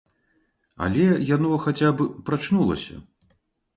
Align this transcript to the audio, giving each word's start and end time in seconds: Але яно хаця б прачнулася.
Але 0.85 1.05
яно 1.35 1.51
хаця 1.67 1.89
б 1.99 2.11
прачнулася. 2.31 2.95